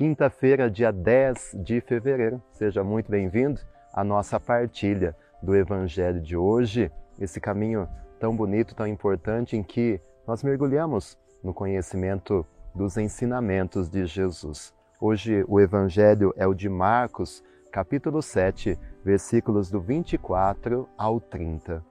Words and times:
quinta-feira, 0.00 0.70
dia 0.70 0.90
10 0.90 1.56
de 1.62 1.78
fevereiro. 1.82 2.42
Seja 2.52 2.82
muito 2.82 3.10
bem-vindo 3.10 3.60
à 3.92 4.02
nossa 4.02 4.40
partilha 4.40 5.14
do 5.42 5.54
Evangelho 5.54 6.22
de 6.22 6.34
hoje, 6.34 6.90
esse 7.18 7.38
caminho 7.38 7.86
tão 8.18 8.34
bonito, 8.34 8.74
tão 8.74 8.86
importante 8.86 9.58
em 9.58 9.62
que 9.62 10.00
nós 10.26 10.42
mergulhamos 10.42 11.18
no 11.44 11.52
conhecimento 11.52 12.46
dos 12.74 12.96
ensinamentos 12.96 13.90
de 13.90 14.06
Jesus. 14.06 14.72
Hoje 14.98 15.44
o 15.46 15.60
Evangelho 15.60 16.32
é 16.34 16.46
o 16.46 16.54
de 16.54 16.70
Marcos, 16.70 17.44
capítulo 17.70 18.22
7, 18.22 18.78
versículos 19.04 19.70
do 19.70 19.82
24 19.82 20.88
ao 20.96 21.20
30. 21.20 21.84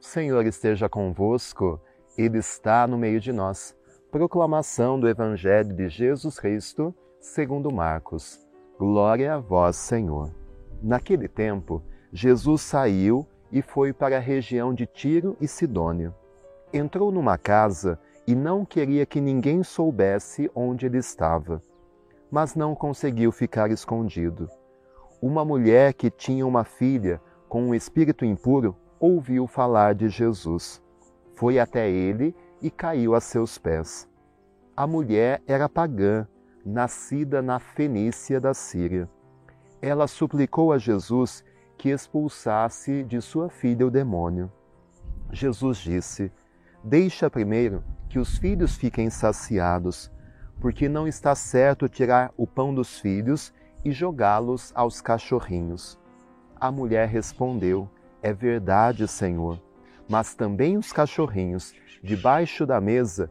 O 0.00 0.04
Senhor 0.04 0.44
esteja 0.44 0.88
convosco, 0.88 1.80
Ele 2.18 2.38
está 2.38 2.84
no 2.88 2.98
meio 2.98 3.20
de 3.20 3.32
nós. 3.32 3.76
Proclamação 4.10 4.98
do 4.98 5.08
Evangelho 5.08 5.72
de 5.72 5.88
Jesus 5.88 6.40
Cristo, 6.40 6.92
segundo 7.24 7.72
Marcos. 7.72 8.38
Glória 8.78 9.34
a 9.34 9.38
vós, 9.38 9.76
Senhor. 9.76 10.30
Naquele 10.82 11.26
tempo, 11.26 11.82
Jesus 12.12 12.60
saiu 12.60 13.26
e 13.50 13.62
foi 13.62 13.94
para 13.94 14.18
a 14.18 14.20
região 14.20 14.74
de 14.74 14.86
Tiro 14.86 15.34
e 15.40 15.48
Sidônia. 15.48 16.14
Entrou 16.72 17.10
numa 17.10 17.38
casa 17.38 17.98
e 18.26 18.34
não 18.34 18.64
queria 18.64 19.06
que 19.06 19.22
ninguém 19.22 19.62
soubesse 19.62 20.50
onde 20.54 20.84
ele 20.84 20.98
estava, 20.98 21.62
mas 22.30 22.54
não 22.54 22.74
conseguiu 22.74 23.32
ficar 23.32 23.70
escondido. 23.70 24.48
Uma 25.20 25.44
mulher 25.46 25.94
que 25.94 26.10
tinha 26.10 26.46
uma 26.46 26.62
filha 26.62 27.20
com 27.48 27.62
um 27.62 27.74
espírito 27.74 28.26
impuro 28.26 28.76
ouviu 29.00 29.46
falar 29.46 29.94
de 29.94 30.10
Jesus. 30.10 30.82
Foi 31.34 31.58
até 31.58 31.90
ele 31.90 32.36
e 32.60 32.70
caiu 32.70 33.14
a 33.14 33.20
seus 33.20 33.56
pés. 33.56 34.08
A 34.76 34.86
mulher 34.86 35.42
era 35.46 35.68
pagã, 35.68 36.28
nascida 36.64 37.42
na 37.42 37.58
Fenícia 37.58 38.40
da 38.40 38.54
Síria. 38.54 39.08
Ela 39.82 40.06
suplicou 40.06 40.72
a 40.72 40.78
Jesus 40.78 41.44
que 41.76 41.90
expulsasse 41.90 43.02
de 43.02 43.20
sua 43.20 43.50
filha 43.50 43.86
o 43.86 43.90
demônio. 43.90 44.50
Jesus 45.32 45.78
disse: 45.78 46.32
Deixa 46.82 47.28
primeiro 47.28 47.82
que 48.08 48.18
os 48.18 48.38
filhos 48.38 48.76
fiquem 48.76 49.10
saciados, 49.10 50.10
porque 50.60 50.88
não 50.88 51.06
está 51.06 51.34
certo 51.34 51.88
tirar 51.88 52.32
o 52.36 52.46
pão 52.46 52.74
dos 52.74 52.98
filhos 53.00 53.52
e 53.84 53.92
jogá-los 53.92 54.72
aos 54.74 55.00
cachorrinhos. 55.00 55.98
A 56.58 56.70
mulher 56.70 57.08
respondeu: 57.08 57.88
É 58.22 58.32
verdade, 58.32 59.06
Senhor 59.06 59.60
mas 60.08 60.34
também 60.34 60.76
os 60.76 60.92
cachorrinhos, 60.92 61.74
debaixo 62.02 62.66
da 62.66 62.80
mesa, 62.80 63.30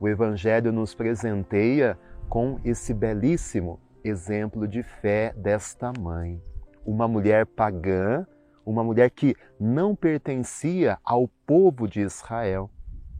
o 0.00 0.08
Evangelho 0.08 0.72
nos 0.72 0.94
presenteia 0.94 1.96
com 2.26 2.58
esse 2.64 2.94
belíssimo 2.94 3.78
exemplo 4.02 4.66
de 4.66 4.82
fé 4.82 5.34
desta 5.36 5.92
mãe. 6.00 6.42
Uma 6.86 7.06
mulher 7.06 7.44
pagã, 7.44 8.26
uma 8.64 8.82
mulher 8.82 9.10
que 9.10 9.36
não 9.60 9.94
pertencia 9.94 10.98
ao 11.04 11.28
povo 11.46 11.86
de 11.86 12.00
Israel. 12.00 12.70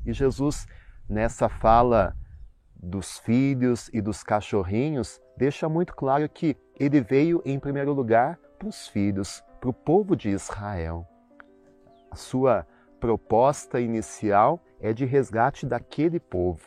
E 0.07 0.13
Jesus, 0.15 0.67
nessa 1.07 1.51
fala 1.51 2.17
dos 2.75 3.19
filhos 3.19 3.91
e 3.93 4.01
dos 4.01 4.23
cachorrinhos, 4.23 5.21
deixa 5.37 5.69
muito 5.69 5.95
claro 5.95 6.27
que 6.31 6.57
ele 6.79 7.03
veio, 7.03 7.43
em 7.45 7.61
primeiro 7.61 7.93
lugar, 7.93 8.39
para 8.59 8.69
os 8.69 8.89
filhos, 8.89 9.45
para 9.61 9.69
o 9.69 9.75
povo 9.75 10.17
de 10.17 10.31
Israel. 10.31 11.07
A 12.11 12.17
sua 12.17 12.67
proposta 13.01 13.81
inicial 13.81 14.61
é 14.79 14.93
de 14.93 15.05
resgate 15.05 15.67
daquele 15.67 16.21
povo. 16.21 16.61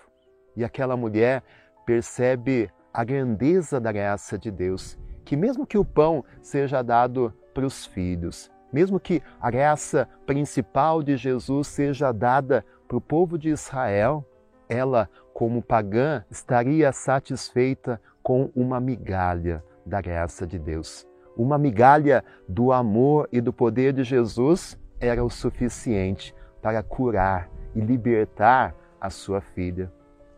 E 0.56 0.64
aquela 0.64 0.98
mulher 0.98 1.44
percebe 1.86 2.70
a 2.92 3.04
grandeza 3.04 3.80
da 3.80 3.92
graça 3.92 4.38
de 4.38 4.52
Deus, 4.52 4.98
que 5.24 5.38
mesmo 5.38 5.66
que 5.66 5.78
o 5.78 5.86
pão 5.86 6.26
seja 6.42 6.82
dado 6.82 7.34
para 7.54 7.66
os 7.66 7.86
filhos, 7.86 8.52
mesmo 8.72 9.00
que 9.00 9.22
a 9.40 9.52
graça 9.52 10.10
principal 10.26 11.04
de 11.04 11.16
Jesus 11.16 11.68
seja 11.68 12.12
dada 12.12 12.66
para 12.88 12.98
o 12.98 13.02
povo 13.02 13.38
de 13.38 13.50
Israel, 13.50 14.26
ela, 14.68 15.10
como 15.34 15.62
pagã, 15.62 16.24
estaria 16.30 16.92
satisfeita 16.92 18.02
com 18.22 18.50
uma 18.56 18.80
migalha 18.80 19.64
da 19.86 20.02
graça 20.02 20.48
de 20.48 20.58
Deus. 20.58 21.08
Uma 21.36 21.58
migalha 21.58 22.24
do 22.48 22.72
amor 22.72 23.28
e 23.32 23.42
do 23.42 23.52
poder 23.52 23.94
de 23.94 24.04
Jesus 24.04 24.78
era 25.04 25.24
o 25.24 25.30
suficiente 25.30 26.34
para 26.62 26.82
curar 26.82 27.50
e 27.76 27.82
libertar 27.82 28.74
a 29.00 29.10
sua 29.10 29.42
filha. 29.42 29.92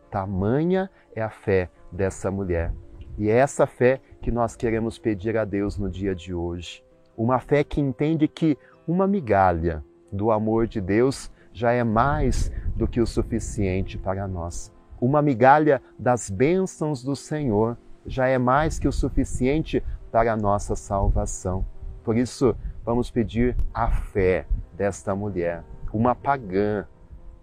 Tamanha 0.09 0.89
é 1.15 1.21
a 1.21 1.29
fé 1.29 1.69
dessa 1.91 2.31
mulher. 2.31 2.73
E 3.17 3.29
é 3.29 3.35
essa 3.37 3.67
fé 3.67 4.01
que 4.21 4.31
nós 4.31 4.55
queremos 4.55 4.97
pedir 4.97 5.37
a 5.37 5.45
Deus 5.45 5.77
no 5.77 5.89
dia 5.89 6.15
de 6.15 6.33
hoje. 6.33 6.83
Uma 7.15 7.39
fé 7.39 7.63
que 7.63 7.79
entende 7.79 8.27
que 8.27 8.57
uma 8.87 9.07
migalha 9.07 9.83
do 10.11 10.31
amor 10.31 10.67
de 10.67 10.81
Deus 10.81 11.31
já 11.53 11.71
é 11.71 11.83
mais 11.83 12.51
do 12.75 12.87
que 12.87 12.99
o 12.99 13.07
suficiente 13.07 13.97
para 13.97 14.27
nós. 14.27 14.73
Uma 14.99 15.21
migalha 15.21 15.81
das 15.97 16.29
bênçãos 16.29 17.03
do 17.03 17.15
Senhor 17.15 17.77
já 18.05 18.27
é 18.27 18.37
mais 18.37 18.79
que 18.79 18.87
o 18.87 18.91
suficiente 18.91 19.83
para 20.11 20.33
a 20.33 20.37
nossa 20.37 20.75
salvação. 20.75 21.65
Por 22.03 22.17
isso, 22.17 22.55
vamos 22.85 23.09
pedir 23.09 23.57
a 23.73 23.89
fé 23.89 24.45
desta 24.73 25.15
mulher, 25.15 25.63
uma 25.91 26.13
pagã 26.13 26.85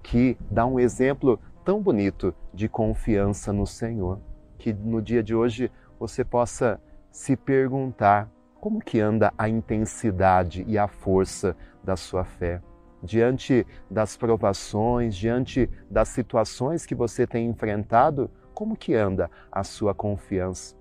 que 0.02 0.38
dá 0.50 0.64
um 0.64 0.78
exemplo 0.78 1.38
tão 1.64 1.82
bonito 1.82 2.34
de 2.54 2.68
confiança 2.68 3.52
no 3.52 3.66
Senhor, 3.66 4.20
que 4.56 4.72
no 4.72 5.02
dia 5.02 5.22
de 5.22 5.34
hoje 5.34 5.70
você 5.98 6.24
possa 6.24 6.80
se 7.10 7.36
perguntar 7.36 8.30
como 8.60 8.80
que 8.80 9.00
anda 9.00 9.32
a 9.36 9.48
intensidade 9.48 10.64
e 10.68 10.78
a 10.78 10.86
força 10.86 11.56
da 11.82 11.96
sua 11.96 12.24
fé 12.24 12.62
diante 13.02 13.66
das 13.90 14.16
provações, 14.16 15.16
diante 15.16 15.68
das 15.90 16.08
situações 16.08 16.86
que 16.86 16.94
você 16.94 17.26
tem 17.26 17.48
enfrentado, 17.48 18.30
como 18.54 18.76
que 18.76 18.94
anda 18.94 19.28
a 19.50 19.64
sua 19.64 19.92
confiança? 19.92 20.76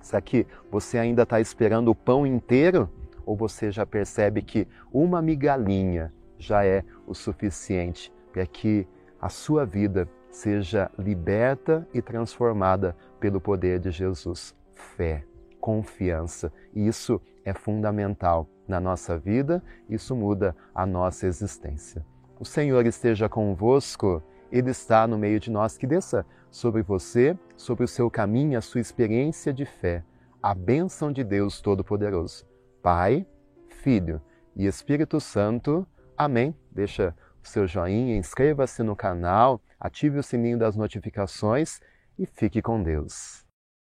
Será 0.00 0.20
que 0.20 0.46
você 0.70 0.96
ainda 0.96 1.24
está 1.24 1.40
esperando 1.40 1.88
o 1.88 1.94
pão 1.94 2.24
inteiro 2.24 2.88
ou 3.30 3.36
você 3.36 3.70
já 3.70 3.86
percebe 3.86 4.42
que 4.42 4.66
uma 4.92 5.22
migalhinha 5.22 6.12
já 6.36 6.64
é 6.64 6.82
o 7.06 7.14
suficiente 7.14 8.12
para 8.32 8.44
que 8.44 8.88
a 9.20 9.28
sua 9.28 9.64
vida 9.64 10.08
seja 10.32 10.90
liberta 10.98 11.86
e 11.94 12.02
transformada 12.02 12.96
pelo 13.20 13.40
poder 13.40 13.78
de 13.78 13.92
Jesus? 13.92 14.52
Fé, 14.74 15.22
confiança. 15.60 16.52
Isso 16.74 17.20
é 17.44 17.52
fundamental 17.52 18.48
na 18.66 18.80
nossa 18.80 19.16
vida, 19.16 19.62
isso 19.88 20.16
muda 20.16 20.56
a 20.74 20.84
nossa 20.84 21.28
existência. 21.28 22.04
O 22.36 22.44
Senhor 22.44 22.84
esteja 22.84 23.28
convosco, 23.28 24.20
Ele 24.50 24.72
está 24.72 25.06
no 25.06 25.16
meio 25.16 25.38
de 25.38 25.52
nós. 25.52 25.76
Que 25.76 25.86
desça 25.86 26.26
sobre 26.50 26.82
você, 26.82 27.38
sobre 27.56 27.84
o 27.84 27.88
seu 27.88 28.10
caminho, 28.10 28.58
a 28.58 28.60
sua 28.60 28.80
experiência 28.80 29.52
de 29.52 29.64
fé, 29.64 30.02
a 30.42 30.52
bênção 30.52 31.12
de 31.12 31.22
Deus 31.22 31.60
Todo-Poderoso. 31.60 32.49
Pai, 32.82 33.26
Filho 33.68 34.20
e 34.56 34.66
Espírito 34.66 35.20
Santo. 35.20 35.86
Amém. 36.16 36.54
Deixa 36.70 37.14
o 37.42 37.48
seu 37.48 37.66
joinha, 37.66 38.16
inscreva-se 38.16 38.82
no 38.82 38.94
canal, 38.94 39.60
ative 39.78 40.18
o 40.18 40.22
sininho 40.22 40.58
das 40.58 40.76
notificações 40.76 41.80
e 42.18 42.26
fique 42.26 42.60
com 42.60 42.82
Deus. 42.82 43.49